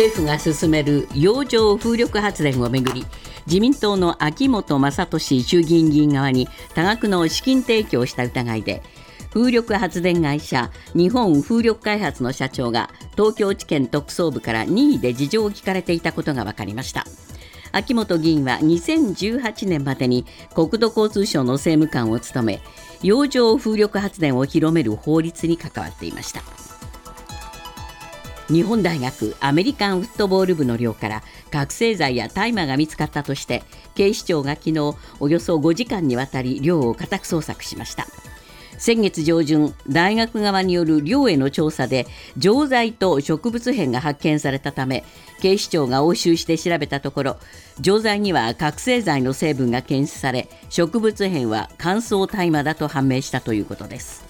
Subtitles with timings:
[0.00, 3.04] 政府が進める洋上風力発電をめぐり
[3.46, 8.82] 自民党の秋本真利衆議院議員側に多額の資金提供した疑いで
[9.30, 17.04] 風力発電会社日本風力開発の社長が東京地検特捜部から任意で事情を聞かれていたことが分かりました。
[17.72, 20.24] 秋本議員は2018年までに
[20.54, 22.60] 国土交通省の政務官を務め
[23.02, 26.69] 洋上風力発電を広める法律に関わっていました。
[28.50, 33.62] 日本大学アメリカンフットボール部の寮から覚醒剤や大麻が見つかったとして
[33.94, 38.06] 警視庁が昨日およそ5時間にわたり寮を家宅捜索しました。
[38.76, 42.06] 先月上旬大学側による寮への調査で
[42.38, 45.04] 錠剤と植物片が発見されたため
[45.42, 47.36] 警視庁が押収して調べたところ
[47.78, 54.29] 錠剤には覚醒剤の成分が検出され植物片は乾燥大麻だと判明したということです。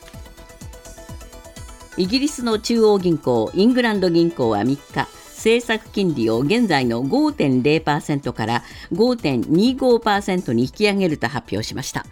[2.00, 12.06] イギリスの中央銀行イングランド銀行は3日政策金利を現在の5.0%から5.25%に引き上げると発表しました。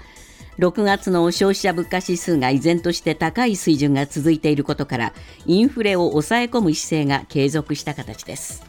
[0.59, 5.15] 6月の消費者物価指数が依然として高い水準が続いていることから
[5.47, 8.63] インフレを抑え込む姿勢が継続した形です。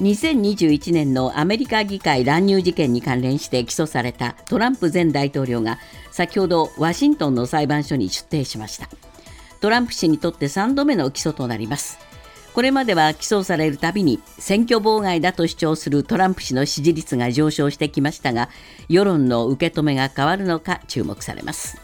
[0.00, 5.78] 2021年のアメリカ議会乱入事件に関連して起訴されたトランプ前大統領が
[6.10, 8.88] 先ほどワシントンの裁判所に出廷しました。
[9.62, 11.98] トランプ氏にとって3度目の起訴となります。
[12.52, 18.50] これまでは起訴されるたびに選挙妨害だと主張するトランプ氏の支持率が上昇してきましたが
[18.88, 21.80] 世論の受け止めが変わるのか注目されます。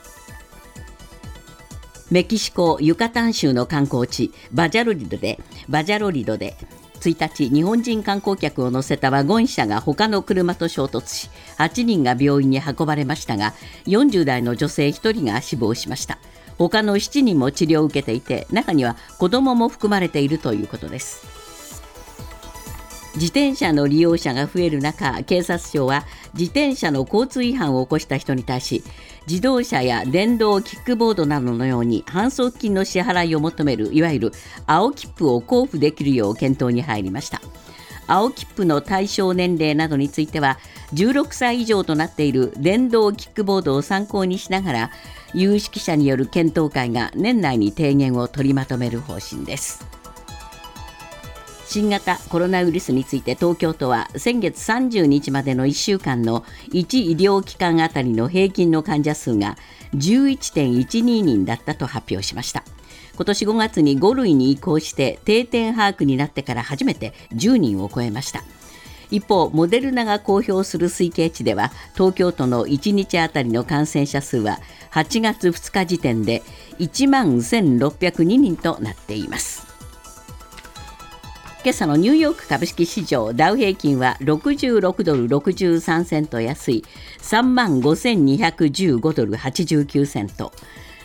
[2.10, 6.56] メキシコユカタン州の観光地バジャロリドでバジャロリドで
[7.00, 13.54] 1日日本人観光客を乗せたワゴン車が他の車と衝突し8人が病院に運ばれましたが
[13.86, 16.18] 40代の女性1人が死亡しました。
[16.58, 21.38] 他の7人も治療を受けていて中には子どもも含まれているということです。
[23.14, 28.84] 自転車の利用者が増える中警察庁は自転車の交通違反を起こした人に対し
[29.26, 34.32] 自動車や電動キックボードなどのように反則金の支払いを求めるいわゆる
[34.66, 37.40] 青切符を交付できるよう検討に入りました。
[38.08, 40.58] 青切符の対象年齢などについては
[40.94, 44.90] 16歳以上となっている電動キックボードを参考にしながら
[45.34, 49.86] 有識者による検討会が年内に提言を取りまとめる方針です。
[51.68, 56.40] 新型コロナウイルスについて東京都は先月30日までの1週間の
[56.72, 59.58] 1医療機関あたりの平均の患者数が
[59.92, 62.64] 11.12人だったと発表しました。
[63.18, 68.44] 今年5月に5類に移行して定点把握になってから初めて10人を超えました。
[69.10, 74.60] 一方モデルナが公表する推計値では東京都の1日あたりの感染者数は
[74.92, 76.44] 8月2日時点で
[76.78, 79.66] 1万1602人となっています。
[81.64, 86.84] 今朝のニューヨーク株式市場ダウ平均は66ドル63セント安い
[87.20, 90.52] 3万5215ドル89セント。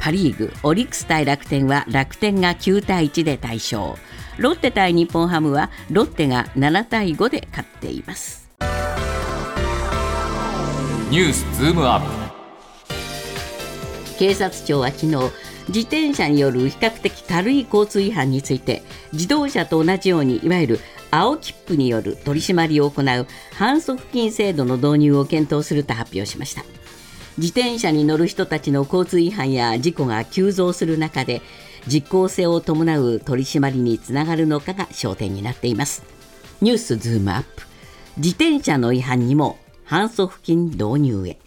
[0.00, 3.94] パ・リーグオリックス対楽天は楽天が9対1で大勝。
[4.38, 8.50] ロッテ対日本ハムはロッテが7対5で勝っています。
[11.10, 12.27] ニュースズームアップ。
[14.18, 15.16] 警察庁は昨日
[15.68, 18.82] 自転車による比較的軽い交通違反について
[19.12, 20.80] 自動車と同じようにいわゆる
[21.10, 26.64] 青切符による取り締まりを行う反則金制度の導入を検討すると発表しました。
[27.38, 31.40] 自転車に乗る人たちの交通違反や事故が急増する中で
[31.86, 36.02] 実効性を伴う取り締まりにつながるのかが焦点になっています。
[36.60, 37.62] ニュースズームアップ。
[38.16, 41.38] 自転車の違反にも反則金導入へ。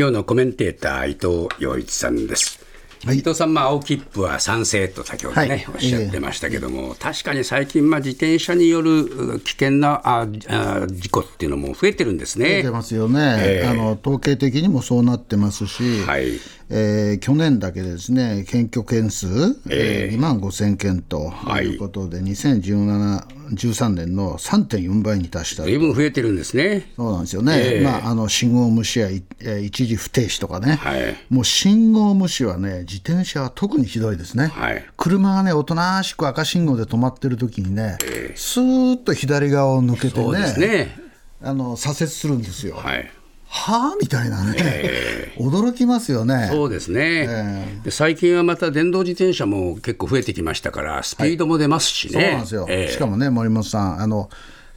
[0.00, 2.58] 今日のコメンテーター伊藤洋一さんです。
[3.04, 12.46] はい、伊藤さん、まあ、青切符は賛成と先ほどね、はい、おっしゃってましたけども、えー、確かに最近、まあ、自転車による危険なああ事故っていうのも増えてるんですね。
[12.46, 16.40] 増えてますよね、えー、あの統計的にもそうなってますし、はい
[16.72, 19.26] えー去年だけでですね検挙件数、
[19.68, 23.24] えー2万5000件ということで、2017、
[23.54, 26.92] 13年の3.4倍に達した随分増えてるんですね。
[26.96, 27.84] そうなんですよね、ええ。
[27.84, 31.16] まあ、あの信号無視やいえー一時不停止とかね、はい。
[31.28, 34.84] もう信号無視はね、自転車は特にひどいですね、はい。
[34.96, 37.98] 車がね、おとなしく赤信号で止まってる時にね、
[38.36, 41.10] スーッと左側を抜けてね、ね。
[41.42, 42.76] あの左折するんですよ。
[42.76, 43.10] はい。
[43.52, 43.96] はあ？
[44.00, 46.48] みたいなね、驚きますよね。
[46.52, 52.92] そうですね、で最近はまた電動自転車も結構増えてきましたから、スピードも出ますしね、そうなんですよ、ええ。
[52.92, 54.30] しかもね、森本さん、あの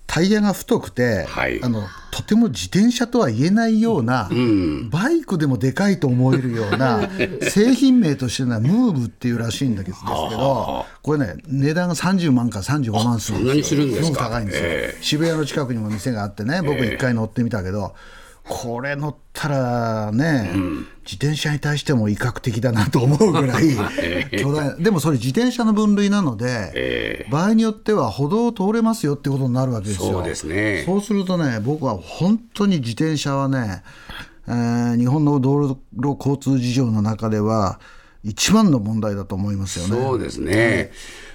[0.07, 1.63] タイヤが太くて、はい。
[1.63, 4.29] あの、とても自転車とは言えないような、
[4.89, 7.09] バイクでもでかいと思えるような、
[7.49, 9.97] 製品名としてのはムーブっていうらしいんだけど、
[11.01, 13.63] これね、値段が30万から35万するんですよ。
[13.63, 14.23] するんですか？
[14.23, 17.95] ごく高いんですよ、え渋谷の近くにも店があってね、僕、一回乗ってみたけど、
[18.47, 20.51] これ乗ったらね、
[21.05, 23.63] 自転車に対しても威嚇的だなと思うぐらい
[24.37, 30.11] 巨大でもそれ自転車の分類なので、場合によっては歩道を通れますよってことになるわけですよ。
[30.11, 30.83] そうですね。
[30.85, 33.81] そうするとね僕は本当に自転車はね、
[34.47, 37.79] えー日本の道路交通事情の中では
[38.23, 40.03] 一番の問題だと思いますよね。
[40.03, 40.91] そうですね、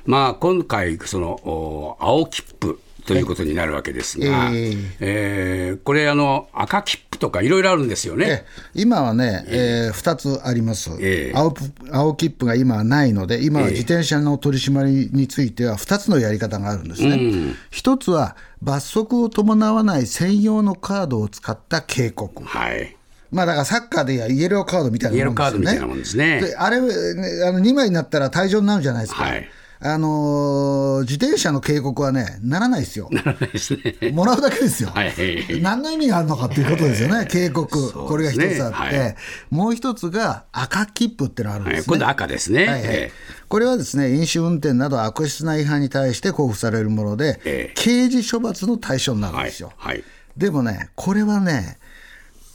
[0.07, 8.45] まあ、今回、そのお青切符ということになるわけですが、ええーこれあの、赤切符とかいろいろあるんですよね。
[8.45, 17.55] え今はね、えー、2つあります、ええ青ぷ青切符が今はないので、今は自転車の取り締まりについては2つのやり方があるんですね。
[17.71, 22.45] 一つは罰則を伴わない専用のカードを使った警告。
[22.45, 22.95] はい
[23.31, 25.35] まあだからサッカーでやイエローカードみたいなもんですよね。
[25.35, 29.25] イエローカードみたいなもんですねであれ、ねあの2枚になったら退場になるじゃないですか。
[29.25, 29.49] はい
[29.81, 33.09] あのー自転車の警告はね、ならないですよ。
[33.13, 34.11] ならないですね。
[34.11, 34.91] もらうだけですよ。
[34.91, 35.13] はい
[35.61, 39.17] 何の意味があるのかっていうことですよね、 警告、そうこれが一つあって、はい
[39.51, 41.79] もう一つが赤切符ってのがあるんですね。
[41.79, 42.59] はい今度赤ですね。
[42.61, 43.13] はいはいえ
[43.49, 49.73] これはですね飲酒運転など悪質な違反に対して交付されるもので、ええ刑事処罰の対象になるんですよ。
[49.77, 50.03] はい
[50.37, 51.79] でもね、これはね、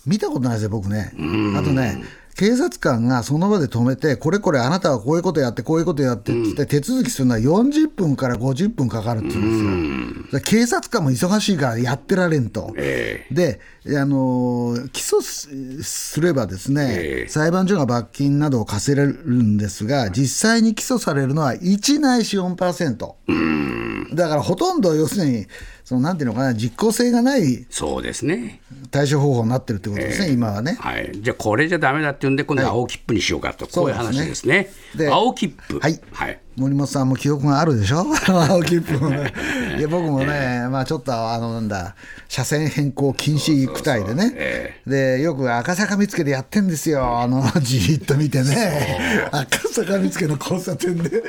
[0.05, 1.11] 見たことないですよ、僕ね。
[1.57, 2.01] あとね、
[2.35, 10.39] 警察官がその場で止めて、これこれあなたはこういうことやって、こういうことやってって言って、手続きするのは40分から50分かかるって言うんですよ。
[10.39, 12.73] で警察官も忙しいからやってられんと。
[12.75, 24.15] えで、あのー起訴すすればですね、ええ裁判所が罰金などを課せれるんですが、実際に起訴されるのは1ないし4%。
[24.15, 25.47] だからほとんど要するに、
[25.93, 28.61] そのなんていうのかな、実効性がないそうですね。
[28.89, 30.75] 対処方法になってるってことですね、今はね。
[30.79, 34.71] はい、じゃあ、これじゃだめだっていうんで、今度は青切符にしようかと、こういう話ですね。
[34.95, 36.01] で青切符、はい。
[36.11, 39.31] はい、森本さんも記憶があるでしょ、 青切符もね。
[39.77, 41.95] いや、僕もね、まあ、ちょっと、あの、なんだ、
[42.27, 51.21] 車線変更禁止区帯でね、えで、よく赤坂見附でやってんですよ、あの、 じーっと見てね、赤坂見附の交差点で、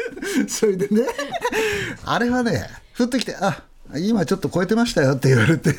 [0.49, 1.03] それでね、
[2.07, 2.67] あれはね、
[2.99, 3.65] 降ってきて、あ
[3.99, 5.73] 今ちょっと超えてましたよって言われて、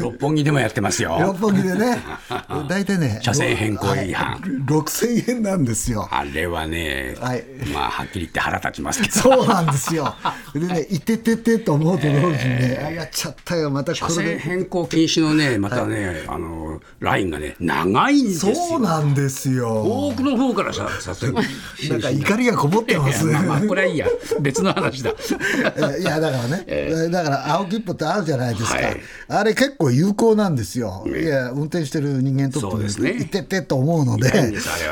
[0.00, 1.18] 六本木でもやってますよ。
[1.20, 1.98] 六本木でね、
[2.68, 4.40] 大体ね、車線変更違反はい
[4.70, 6.08] 6000円なんですよ。
[6.10, 9.14] あれはね、はいまあ、はっきり言って腹立ちますけど。
[9.14, 10.14] そうなんですよ。
[10.54, 14.38] でね、いてててと思うと同時にね、あやっちゃったよ、またこ車線。
[14.38, 18.54] 変更禁止のね、またね、あのラインがね、長いんですよ。
[18.54, 19.82] そうなんですよ。
[19.84, 21.42] 遠くの方からさ、さすが
[21.88, 23.24] なんか怒りがこもってます。
[23.26, 24.06] まあまあ、これはいいや、
[24.40, 25.10] 別の話だ。
[25.98, 26.64] いやだからね、
[27.08, 29.00] だから青切符ってあるじゃないですか、はい。
[29.28, 33.16] あれ結構有効なんですよ、いや運転してる人間にとってね。
[33.22, 34.30] いててと思うので。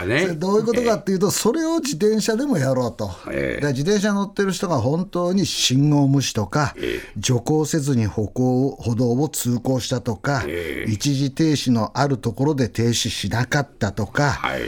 [0.07, 0.27] ね。
[0.39, 3.61] どういうことかっていうと、それを自転車でもやろうと、ええ。
[3.61, 6.75] だから自転車乗ってる人が本当に信号無視とか、
[7.17, 10.91] 徐行せずに歩行歩道を通行したとか、ええ。
[10.91, 14.31] 一時停止のあるところで停止しなかったとか。
[14.31, 14.61] はい。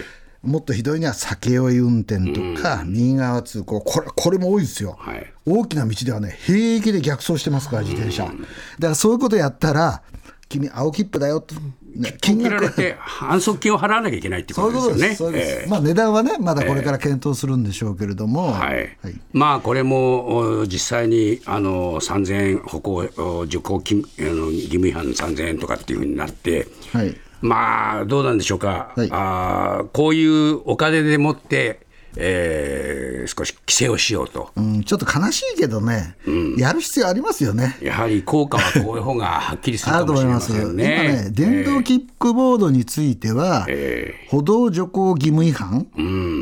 [0.43, 5.33] もっとひどいには酒酔い運転とか、右側通行、これこれも多いですよ、はい。
[5.45, 8.25] 大きな道ではね、平気で逆走してますから、自転車。
[8.25, 8.37] だか
[8.81, 10.03] らそういうことやったら、
[10.49, 11.55] 君、青切符だよと、
[11.95, 12.43] ね金額。
[12.43, 15.67] 切られて、反則金を払わなきゃいけないってことです、よね。
[15.69, 18.97] まあ、値段はね、まだこれから検討するんでしょうけれども、はい。
[19.33, 29.09] まあこれもお実際にあの3000円歩行お受講金あの義務違反3000円とかっていうふうになって、はいまあどうなんでしょうか、はい。
[29.11, 31.81] あーこういうお金でもって、
[32.17, 36.17] えー少し規制をしようと、うん、ちょっと悲しいけどね、
[36.57, 37.77] やる必要ありますよね。
[37.83, 40.53] やはり効果はこういう方がはっきりするかもと思います。
[40.53, 41.05] しれませんね。
[41.05, 45.87] 今ね、電動キックボードについては、え歩道徐行義務違反、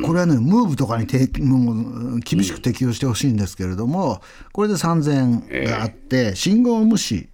[0.05, 1.73] これはね、ムーブとかにても
[2.17, 7.29] う厳しく適用してほしいんですけれども、これで3000円があって、信号無視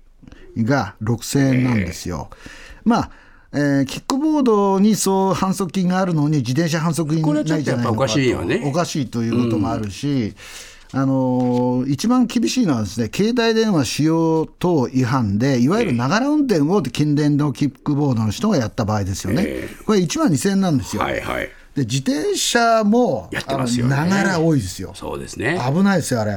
[0.56, 2.30] が6000円なんですよ。
[2.84, 3.10] まあ
[3.54, 10.34] えーキックボードにそう反則金があるのに、自転車反則金ないじゃないのかおかしいよねおかしいということもあるし、
[10.92, 21.02] あのー一番厳しいのはですね、携帯電話使用等違反で、いわゆるながら運転を近隣のキックボードの人がやった場合ですよね、えこれ1万2000円なんですよ。
[21.02, 21.48] はいはい。
[21.74, 24.92] で自転車もやってますよながら多いですよ。
[24.94, 25.60] そうですね。
[25.64, 26.36] 危ないですよ、あれ。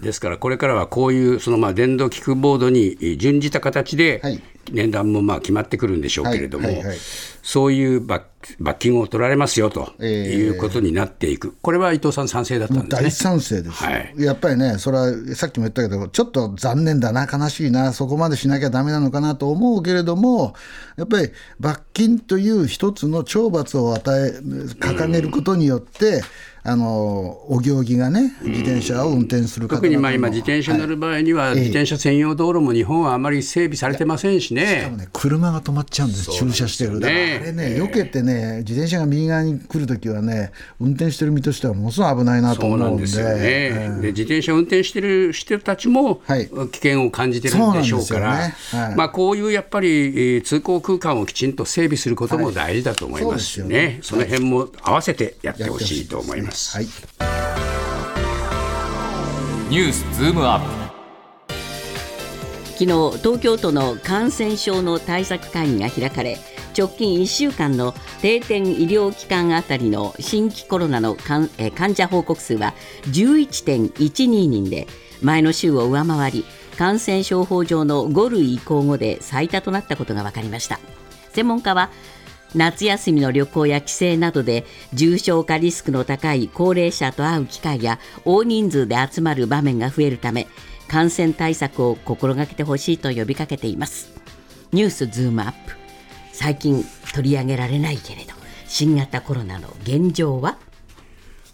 [0.00, 6.96] ですからこれからはこういうそのまあ電動キックボードにえー準じた形ではい値段もまあ決まってくるんでしょうけれども、はいはいはい。
[7.42, 8.24] そういう罰
[8.58, 10.34] 罰金を取られますよとええ。
[10.34, 13.10] いうことになっていく、これは伊藤さん、賛成だったんです大ね。
[13.10, 13.84] 賛成です。
[13.84, 14.14] よ、はい。
[14.18, 20.54] やっぱりね、それはさっきも言ったけど、ちょっと残念だな、悲しいな、そこまでしなきゃだめなのかなと思うけれども、
[20.96, 24.38] やっぱり罰金という一つの懲罰を与え、
[24.80, 26.22] 掲げることによって、
[26.66, 34.96] あのお行儀がね、自転車を運転する方特にまあ今、自転車に乗る場合には、自転車専用道路も日本はあまり整備されてませんししかねも。
[34.96, 37.20] ね、車が止まっちゃうんです、駐車してる、だから。
[37.20, 46.46] あれね、避けてね、自転車が右側に来るときはね、運転してる身としてはものすごい危ないなとそう思うんで、なんですよね、ええで自転車運転してる人たちもはい。
[46.46, 48.52] 危険を感じてるんでしょうから、
[48.96, 54.24] まあ、こういうやっぱりえー通行空間をきちんと整備することも大事だと思いますしはいね、そね。
[54.24, 56.53] その辺も合わせてやってほしいと思います。
[56.54, 56.86] はい。
[59.68, 60.84] ニュースズームアップ。
[62.74, 62.86] 昨日
[63.18, 66.38] 東京都の感染症の対策会議が開かれ
[66.76, 67.92] 直近1週間の
[68.22, 71.48] 定点医療機関あたりの新規コロナの患
[71.94, 72.74] 者報告数は
[73.06, 74.86] 11.12人で
[75.22, 76.44] 前の週を上回り
[76.78, 80.78] 感染症法上の5類移行後で最多となったことが分かりました。
[81.32, 81.90] 専門家は
[82.54, 90.46] 夏休みの旅行や帰省などで重症化リスクの高い高齢者と会う機会や大人数で集まる場面が増えるため
[90.86, 94.12] 感染対策を心がけてほしいと呼びかけています。
[94.72, 95.74] ニュースズームアップ。
[96.32, 96.84] 最近
[97.14, 98.32] 取り上げられないけれど
[98.66, 100.58] 新型コロナの現状は？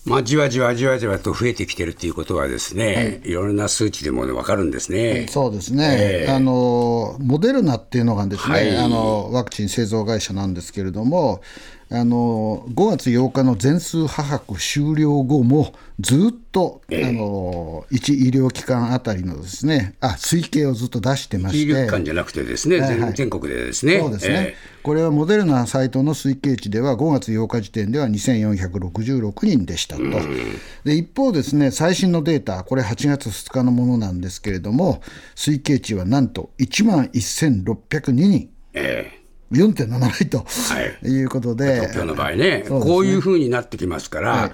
[0.07, 5.27] まあ、じわじわじわじわと増えてきてるということはですね、い、ろんな数値でも、ね、分かるんですね。
[5.29, 6.33] そうですね、ええ。
[6.33, 8.77] あのモデルナっていうのがですね、はい。
[8.79, 11.43] あのワクチン製造会社なんですけれども、
[11.93, 21.73] あの5月8日の全数把握終了後も、ずっと、あの1医療機関あたりのですねあ推計をずっと出してま医して。
[21.73, 22.99] 療機関じゃなくてですね、はいはい。
[23.15, 23.99] 全全国でですね。
[23.99, 30.03] そうですね、えこれはモデルナサイトの推計値では、5月8日時点では2466人でしたと、
[30.85, 35.03] で一方ですね、最新のデータ、これ8月2日のものなんですけれども、
[35.35, 38.49] 推計値はなんと1万1602人。
[38.75, 39.20] ええ
[39.53, 40.45] 4.7倍と、は
[41.03, 41.09] い。
[41.09, 42.65] い、うことで、東京の場合ね、ね。
[42.69, 44.53] こういうふうになってきますから、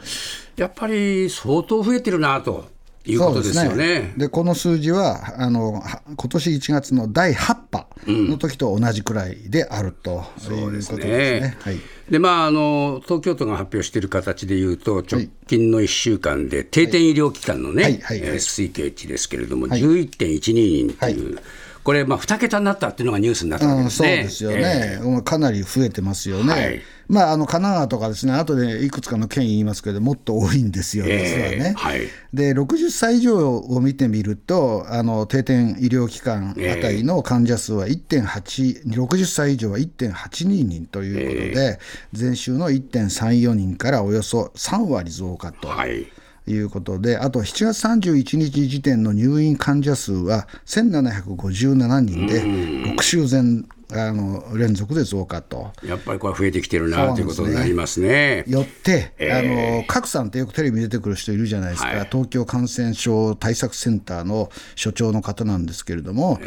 [0.57, 2.67] やっぱり相当増えてるなと
[3.07, 4.13] いうことですよね。
[4.17, 11.05] でこの数字はあのは今年1月の第8波の時と同じくらいであるということですね。
[11.05, 11.57] ね。
[11.61, 11.77] はい。
[12.11, 21.39] でまあ、あの東京都が発表している形でいうと、直近の1週間で定点医療機関のね、推計値ですけれども、11.12人という、
[21.87, 24.25] これ、まあ、2桁になったっていうのがニュースになったわけうん、そうですね。
[24.25, 26.83] ですよね、もうかなり増えてますよね、はい。
[27.07, 31.75] まあ、あの神奈川とかですね、後でいくつかの県言いますけど、もっと多いんですよ、実はええね。
[31.77, 32.01] はい。
[32.35, 41.79] で60歳以上を見てみると、あの定点医療機関あたりの患者数は1.8、60歳以上は1.82人ということで、
[42.19, 45.69] 前週の1.34人からおよそ3割増加と。
[45.69, 46.09] はい
[46.47, 55.73] いうことで、あと7月31日時点の入院患者数は1757人で、6週前あの連続で増加と。
[55.85, 58.45] やっぱりこれ増えてきてるなということになりますね。
[58.49, 59.33] よって、ええ。
[59.33, 62.09] あの賀来さんってよくテレビに出てくる人いるじゃないですか、はい。
[62.11, 66.41] 東京感染症対策センターの所長の方なんですけれども、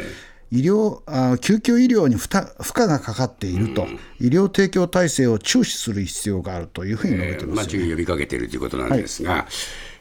[0.52, 3.86] 医療あ救急医療に負担負荷がかかっていると、
[4.18, 9.46] 医療提供体制を注視する必要があるというふうに述べてまあ、ますよ、注意を呼びかけているということなんですが、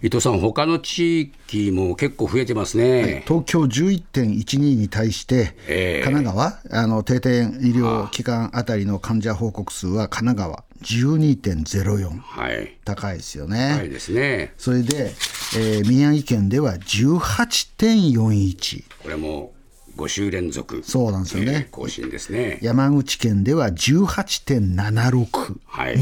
[0.01, 3.23] 伊藤さん、他の地域も結構増えてますね。
[3.27, 13.71] 東京11.12に対して、ええ神奈川あの定点医療機関あたりの患者報告数は神奈川12.04はい、高いですよね。
[13.73, 14.53] はいですね。
[14.57, 15.13] それで、
[15.57, 19.51] えー宮城県では18.41これも
[19.99, 22.59] 5週連続、そうなんですよねえー更新ですね。
[22.61, 25.97] 山口県では18.76人、はい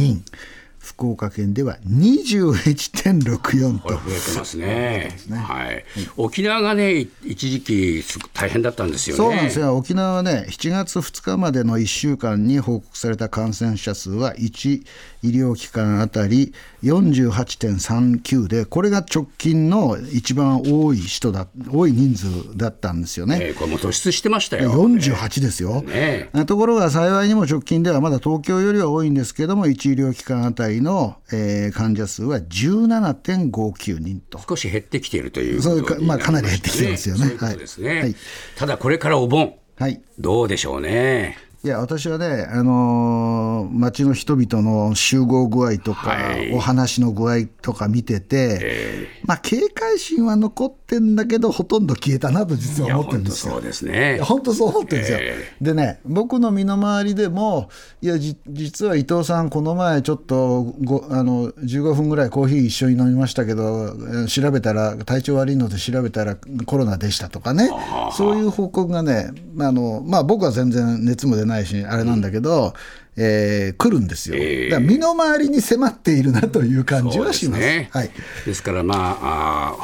[0.87, 5.17] 福岡県では21.64これ増えてますね。
[5.29, 5.83] はい。
[6.15, 8.01] 沖縄がね、一時期
[8.33, 9.17] 大変だったんですよね。
[9.17, 9.75] そうなんですよ。
[9.75, 14.85] 沖縄はね、7月2日までの1週間に報告された感染者数は1
[15.23, 23.39] 医療機関あたり48.39で、これが直近の一番多い人だ、多い人数だったんですよね。
[23.41, 24.71] えー、これも突出してましたよ。
[24.71, 34.39] 48ですよ、ねところが幸いにも直近ではまだ東京よりは多いんですけども、1医療機関あたりの、えー患者数は17.59人と。
[34.47, 37.99] 少し減ってきているというそとにまあかなり減ってきてますよねそういうことですね。
[37.99, 38.15] はい
[38.55, 41.37] ただこれからお盆、はいどうでしょうね。
[41.63, 46.53] いや私はね、あのー町の人々の集合具合とか、はい。
[46.53, 53.61] お話の具合とか見てて、まあ、警戒心は残ってんだけど、ほとんど消えたなと実は思ってるんですよそう。
[53.61, 54.19] ですね。
[54.23, 55.17] 本当そう思ってるんですよ。
[55.21, 57.69] えでね、僕の身の回りでも、
[58.01, 67.69] いや、じ実は伊藤さん、この前、ちょっとごあの15分ぐらいコーヒー一緒に飲みましたけど、えー調べたら、体調悪いので調べたらコロナでしたとかね、
[68.15, 72.73] そういう報告がね、あのまあ、僕は全然熱も出ないし、あれなんだけど、
[73.17, 74.35] えー来るんですよ。
[74.37, 77.59] ええだから身の回りに迫っているなという感じはします。
[77.61, 78.11] ですねはい
[78.45, 79.17] ですからまあ
[79.71, 79.75] あ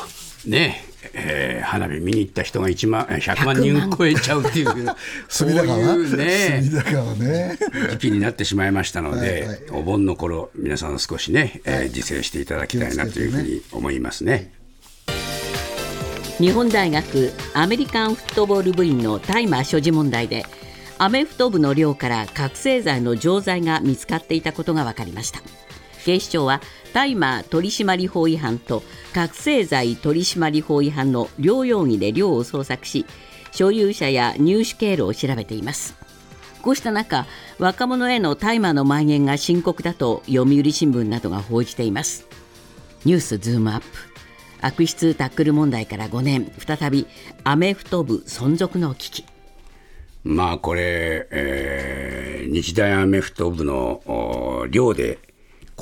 [0.46, 4.68] ーねえー花火見に行った人が1万100万人超えちゃうっていう
[5.30, 6.62] そういうね
[7.18, 7.58] ね。
[7.92, 9.60] 時期になってしまいましたので、はいはい。
[9.72, 14.52] お盆の頃皆さん少しね、えー自制していただきたいなというふうに思いますね。
[16.40, 20.46] 日本大学アメリカンフットボール部員の大麻所持問題で
[20.98, 25.42] アメフト部の寮から覚醒剤の錠剤が見つかっていたことが分かりました
[26.04, 26.62] 警視庁は
[26.94, 28.84] 大麻取締法違反と
[29.14, 33.06] 覚醒剤取締法違反の両容疑で寮を捜索し
[33.52, 35.96] 所有者や入手経路を調べています。
[36.62, 37.26] こうした中
[37.60, 42.26] 若者への大麻の蔓延が深刻だと読売新聞などが報じています。
[43.06, 43.86] ニュースズームアップ。
[44.62, 46.52] 悪質タックル問題から5年。
[46.58, 47.06] 再び
[47.44, 49.26] アメフト部存続の危機。
[50.24, 55.18] まあこれ、えー日大アメフト部のお寮で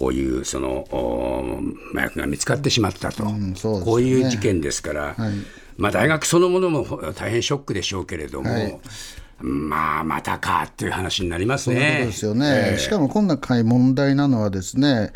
[0.01, 1.59] こういうそのお
[1.93, 3.81] 麻薬が見つかってしまったと、うですね。
[3.85, 5.15] こういう事件ですから、
[5.77, 8.79] まあ、大学そのものも大変ショックでしょうけれども、はい。
[9.41, 11.75] まあまたかっていう話になりますそう。
[11.75, 15.13] ですよね、しかも今回問題なのはですね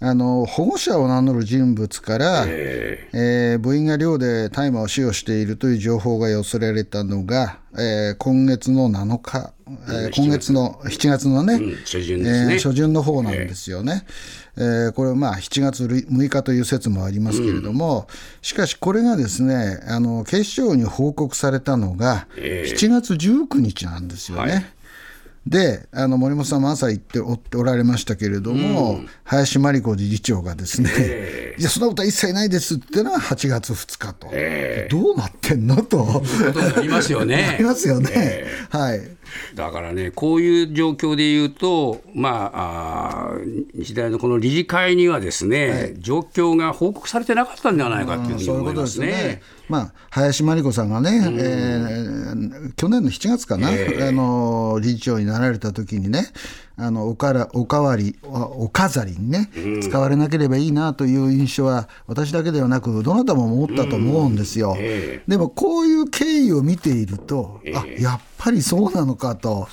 [0.00, 12.30] あの保護者を名乗る人物から、えー部員が寮で大麻を使用しているという情報が寄せられたのが、えー今月の7日、えー今月の7月のね、ん初旬ね。
[12.52, 14.04] えー初旬の方なんですよね。
[14.56, 14.92] えー。
[14.92, 18.06] これはまあ7月6日という説もありますけれども、
[18.42, 24.52] しかしこれがですねあの警視庁に報告されたのが7月19日なんですよね。
[24.52, 24.64] はい。
[25.46, 30.90] であの森本さんも朝言っておおられましたけれども、林真理子理事長がですね、
[31.58, 34.30] いや、そんなことは一切ないですっていうのは8月2日と、
[34.88, 36.22] どうなってんのと、こ
[36.54, 37.44] とになりますよね。
[37.54, 38.44] ありますよね。
[38.70, 39.00] はい
[39.54, 49.12] だからね、こういう状況で言うと、まあ、あー日大のこの理事会にはですね、状況が報告されてなかったんではないかというふうにそういう思いまことですすよね。
[49.12, 49.42] ね。。
[49.68, 53.72] まあ、林真理子さんがね、えー去年の7月かな、あ
[54.12, 56.26] の理事長になられた時にね、
[56.76, 59.50] あのおからおかわり、おお飾りにね、
[59.82, 64.74] 使われなければいいなという印象は、私だけではなく、どなたも思ったと思うんですよ。
[64.78, 69.68] えでも、こういう経緯を見ていると、あやっぱりそうなのかと、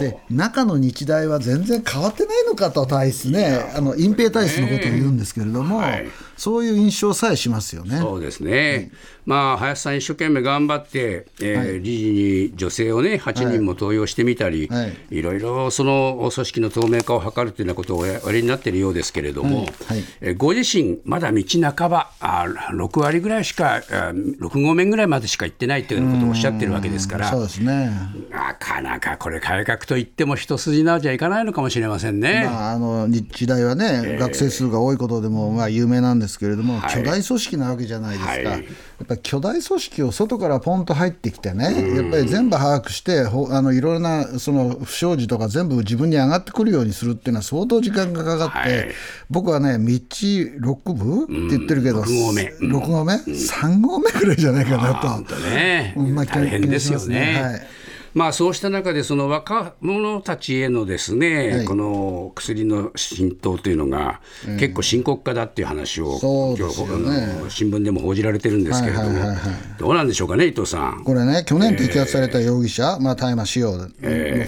[0.00, 6.06] で中の日大は全然変わってないのかと、体質ね、あの隠蔽体質のことを言うんですけれども、はい
[6.40, 7.98] そういう印象さえしますよね。
[7.98, 8.90] そうですね、
[9.26, 14.96] まあ、林さん、一生懸命頑張って、えー理事に女性をね、8人も登用してみたり、はい。
[15.10, 19.66] い、ろいろその組織の透明化を図るというようなことをおやりになっているようですけれども、はい。
[19.66, 20.04] はい。
[20.22, 21.44] えーご自身、まだ道
[21.76, 23.80] 半ば、あ6割ぐらいしか、あ
[24.14, 27.42] 6合目ぐらいまでしか行ってないというようなことをおっしゃってるわけですからそう。
[27.42, 27.90] ですね。
[28.30, 32.44] なかなかこれ、改革といっても一筋縄じゃいかないのかもしれませんね。
[32.46, 36.94] まあ、あの日大はね、学生数が多いことでもまあ有名なんですけれども、はい。
[36.94, 38.44] 巨大組織なわけじゃないですか、はい。
[38.44, 48.88] やっぱり巨大組織を外からポンと入ってきてね、やっぱり全部把握して、ほあのいろいろなその不祥事とか全部自分に上がってくるようにするっていうのは相当時間がかかって、はい。
[49.28, 52.44] 僕はね、道6部って言ってるけど、六合目。
[52.44, 55.34] うん6合目、3合目ぐらいじゃないかなと。
[55.34, 57.42] ね、うんまあ大変ですよね。
[57.42, 57.79] はい
[58.14, 61.64] まあ、そうした中で、その若者たちへのですね、はい。
[61.64, 64.20] この薬の浸透というのが、
[64.58, 67.36] 結構深刻化だっていう話を、そうですよね。
[67.38, 69.36] 今日新聞でも報じられてるんですけれども、
[69.78, 71.04] どうなんでしょうかね、伊藤さん。
[71.04, 73.88] これね、去年摘発された容疑者、まあ、大麻使用も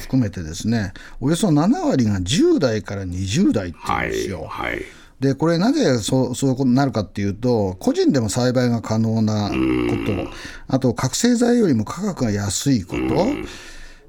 [0.00, 4.46] 含めてですね、およそ7割が10代から20代って言うんですよ。
[4.48, 4.84] はい、はい
[5.22, 9.54] でこれなぜそうそういうことになるかっていうと個人でも栽培が可能なこ
[10.04, 10.30] と。
[10.66, 13.00] あと覚醒剤よりも価格が安いこと。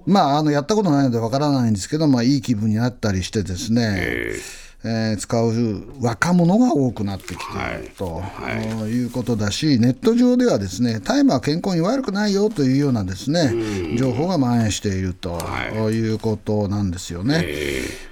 [0.08, 4.34] まああのやったことないのでわからないんですけど、まあ、いい気分になったりしてですね、
[4.84, 7.43] えー使う若者が多くなってきて
[7.80, 8.22] いると、
[8.88, 15.39] い、うことだしネット上ではですね大麻は健康に悪くないよというようなですね情報が蔓延していると
[15.91, 16.13] い。
[16.13, 17.46] うことなんですよね。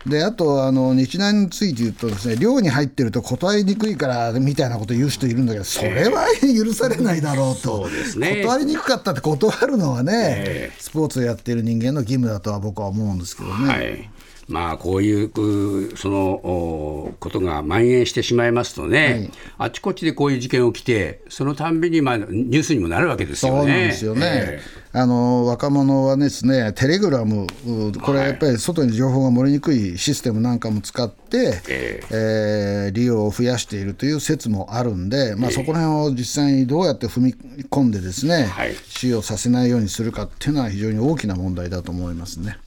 [0.05, 8.41] であとあの日大について言うとですね寮に入ってると断りにくいからみたいなこと言う人いるんだけどそれは許されないだろうと、そうですね。
[8.43, 14.11] 断りにくかったって断るのはね、えスポーツをやっている人間の義務だとは僕は思うんですけどね。
[14.51, 23.59] はいまあ、こういううそのおことが蔓延してしまいますとね、あちこちでこういう事件起きて、そのたんびに、まあ、ニュースにもなるわけですよね。
[23.59, 24.61] そうなんですよね、え
[24.93, 32.87] あの若者はですね、テレグラム、うこれやっぱり外に情報が漏れにくいシステムなんかも使って、ええ。
[32.89, 37.35] ー利用を増やしているという説もあるんで、まあ、そこら辺を実際にどうやって踏み
[37.69, 38.75] 込んでですね、はい。
[38.89, 42.57] 使用させないようにするかっていうのは非常に大きな問題だと思いますね。